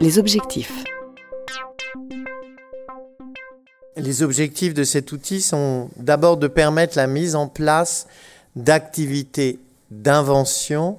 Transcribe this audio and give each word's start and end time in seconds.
Les 0.00 0.18
objectifs. 0.18 0.84
Les 3.96 4.22
objectifs 4.22 4.74
de 4.74 4.84
cet 4.84 5.12
outil 5.12 5.40
sont 5.40 5.88
d'abord 5.96 6.36
de 6.36 6.48
permettre 6.48 6.96
la 6.96 7.06
mise 7.06 7.36
en 7.36 7.48
place 7.48 8.06
d'activités 8.56 9.60
d'invention, 9.90 10.98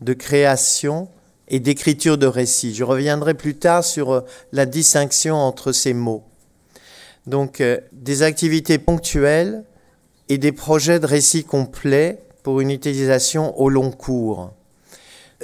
de 0.00 0.12
création 0.12 1.08
et 1.48 1.60
d'écriture 1.60 2.18
de 2.18 2.26
récits. 2.26 2.74
Je 2.74 2.84
reviendrai 2.84 3.34
plus 3.34 3.56
tard 3.56 3.84
sur 3.84 4.12
euh, 4.12 4.20
la 4.52 4.66
distinction 4.66 5.36
entre 5.36 5.72
ces 5.72 5.94
mots. 5.94 6.24
Donc 7.26 7.60
euh, 7.60 7.78
des 7.92 8.22
activités 8.22 8.78
ponctuelles 8.78 9.64
et 10.28 10.38
des 10.38 10.52
projets 10.52 11.00
de 11.00 11.06
récits 11.06 11.44
complets 11.44 12.22
pour 12.42 12.60
une 12.60 12.70
utilisation 12.70 13.58
au 13.58 13.68
long 13.68 13.90
cours. 13.90 14.52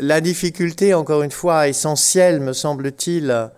La 0.00 0.22
difficulté, 0.22 0.94
encore 0.94 1.22
une 1.22 1.30
fois, 1.30 1.68
essentielle, 1.68 2.40
me 2.40 2.54
semble-t-il, 2.54 3.50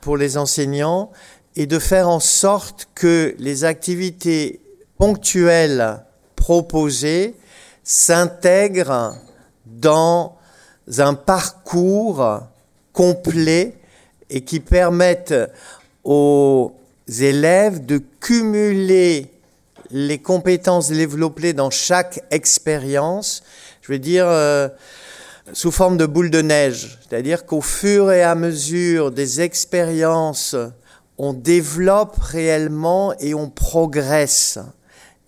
pour 0.00 0.16
les 0.16 0.36
enseignants, 0.36 1.10
est 1.56 1.66
de 1.66 1.80
faire 1.80 2.08
en 2.08 2.20
sorte 2.20 2.88
que 2.94 3.34
les 3.40 3.64
activités 3.64 4.60
ponctuelles 4.96 6.04
proposées 6.36 7.34
s'intègrent 7.82 9.16
dans 9.66 10.36
un 10.98 11.14
parcours 11.14 12.42
complet 12.92 13.74
et 14.30 14.42
qui 14.42 14.60
permettent 14.60 15.34
aux 16.04 16.74
élèves 17.08 17.84
de 17.84 18.00
cumuler 18.20 19.32
les 19.90 20.18
compétences 20.18 20.90
développées 20.90 21.54
dans 21.54 21.70
chaque 21.70 22.22
expérience, 22.30 23.42
je 23.82 23.90
veux 23.90 23.98
dire, 23.98 24.28
euh, 24.28 24.68
sous 25.52 25.70
forme 25.70 25.96
de 25.96 26.06
boule 26.06 26.30
de 26.30 26.42
neige. 26.42 26.98
C'est-à-dire 27.08 27.46
qu'au 27.46 27.60
fur 27.60 28.10
et 28.12 28.22
à 28.22 28.34
mesure 28.34 29.10
des 29.10 29.40
expériences, 29.40 30.56
on 31.18 31.32
développe 31.32 32.16
réellement 32.18 33.12
et 33.18 33.34
on 33.34 33.50
progresse. 33.50 34.58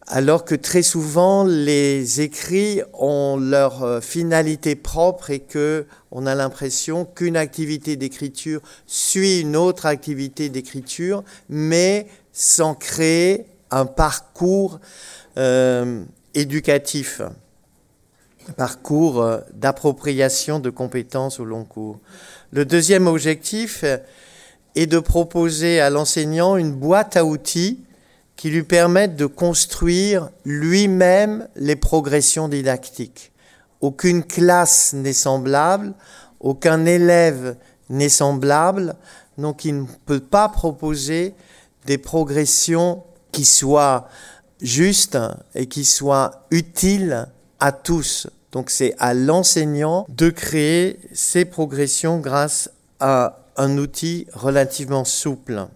Alors 0.06 0.44
que 0.44 0.56
très 0.56 0.82
souvent, 0.82 1.44
les 1.44 2.20
écrits 2.20 2.80
ont 2.94 3.36
leur 3.36 3.84
euh, 3.84 4.00
finalité 4.00 4.74
propre 4.74 5.30
et 5.30 5.38
que 5.38 5.86
on 6.10 6.26
a 6.26 6.34
l'impression 6.34 7.04
qu'une 7.04 7.36
activité 7.36 7.94
d'écriture 7.94 8.60
suit 8.86 9.40
une 9.40 9.54
autre 9.54 9.86
activité 9.86 10.48
d'écriture, 10.48 11.22
mais 11.48 12.08
sans 12.32 12.74
créer 12.74 13.46
un 13.70 13.86
parcours 13.86 14.80
euh, 15.38 16.02
éducatif, 16.34 17.22
parcours 18.56 19.22
euh, 19.22 19.38
d'appropriation 19.52 20.58
de 20.58 20.70
compétences 20.70 21.40
au 21.40 21.44
long 21.44 21.64
cours. 21.64 21.98
Le 22.52 22.64
deuxième 22.64 23.06
objectif 23.06 23.84
est 24.74 24.86
de 24.86 24.98
proposer 24.98 25.80
à 25.80 25.90
l'enseignant 25.90 26.56
une 26.56 26.72
boîte 26.72 27.16
à 27.16 27.24
outils 27.24 27.80
qui 28.36 28.50
lui 28.50 28.62
permette 28.62 29.16
de 29.16 29.26
construire 29.26 30.30
lui-même 30.44 31.46
les 31.56 31.76
progressions 31.76 32.48
didactiques. 32.48 33.32
Aucune 33.80 34.24
classe 34.24 34.92
n'est 34.94 35.12
semblable, 35.12 35.94
aucun 36.40 36.86
élève 36.86 37.56
n'est 37.90 38.08
semblable, 38.08 38.94
donc 39.36 39.64
il 39.64 39.82
ne 39.82 39.86
peut 40.06 40.20
pas 40.20 40.48
proposer 40.48 41.34
des 41.86 41.98
progressions 41.98 43.02
qui 43.32 43.44
soit 43.44 44.08
juste 44.60 45.18
et 45.54 45.66
qui 45.66 45.84
soit 45.84 46.46
utile 46.50 47.28
à 47.58 47.72
tous. 47.72 48.26
Donc 48.52 48.70
c'est 48.70 48.94
à 48.98 49.14
l'enseignant 49.14 50.06
de 50.08 50.28
créer 50.30 50.98
ces 51.12 51.44
progressions 51.44 52.18
grâce 52.18 52.70
à 52.98 53.40
un 53.56 53.78
outil 53.78 54.26
relativement 54.32 55.04
souple. 55.04 55.66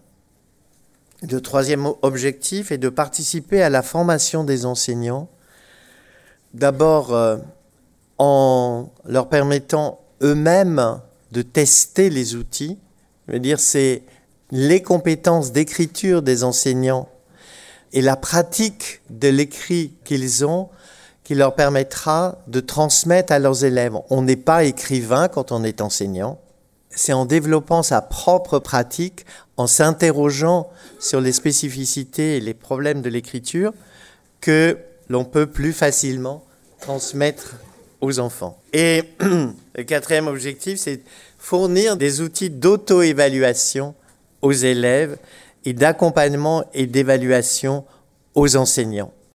Le 1.22 1.40
troisième 1.40 1.88
objectif 2.02 2.72
est 2.72 2.78
de 2.78 2.88
participer 2.88 3.62
à 3.62 3.70
la 3.70 3.82
formation 3.82 4.44
des 4.44 4.66
enseignants, 4.66 5.28
d'abord 6.52 7.14
euh, 7.14 7.38
en 8.18 8.90
leur 9.04 9.28
permettant 9.28 10.00
eux-mêmes 10.22 11.00
de 11.32 11.42
tester 11.42 12.10
les 12.10 12.34
outils. 12.34 12.78
Je 13.26 13.32
veux 13.32 13.40
dire, 13.40 13.58
c'est 13.58 14.02
les 14.50 14.82
compétences 14.82 15.52
d'écriture 15.52 16.22
des 16.22 16.44
enseignants 16.44 17.08
et 17.92 18.02
la 18.02 18.16
pratique 18.16 19.00
de 19.08 19.28
l'écrit 19.28 19.94
qu'ils 20.04 20.44
ont 20.44 20.68
qui 21.24 21.34
leur 21.34 21.54
permettra 21.54 22.38
de 22.46 22.60
transmettre 22.60 23.32
à 23.32 23.38
leurs 23.38 23.64
élèves. 23.64 23.94
On 24.10 24.22
n'est 24.22 24.36
pas 24.36 24.64
écrivain 24.64 25.28
quand 25.28 25.52
on 25.52 25.64
est 25.64 25.80
enseignant. 25.80 26.38
C'est 26.90 27.14
en 27.14 27.24
développant 27.24 27.82
sa 27.82 28.02
propre 28.02 28.58
pratique, 28.58 29.24
en 29.56 29.66
s'interrogeant 29.66 30.70
sur 31.00 31.20
les 31.20 31.32
spécificités 31.32 32.36
et 32.36 32.40
les 32.40 32.54
problèmes 32.54 33.02
de 33.02 33.08
l'écriture, 33.08 33.72
que 34.40 34.78
l'on 35.08 35.24
peut 35.24 35.46
plus 35.46 35.72
facilement 35.72 36.44
transmettre 36.78 37.56
aux 38.02 38.18
enfants. 38.18 38.58
Et 38.74 39.04
le 39.20 39.82
quatrième 39.82 40.26
objectif, 40.26 40.78
c'est 40.78 41.00
fournir 41.38 41.96
des 41.96 42.20
outils 42.20 42.50
d'auto-évaluation 42.50 43.94
aux 44.42 44.52
élèves 44.52 45.16
et 45.64 45.72
d'accompagnement 45.72 46.64
et 46.74 46.86
d'évaluation 46.86 47.86
aux 48.34 48.56
enseignants. 48.56 49.12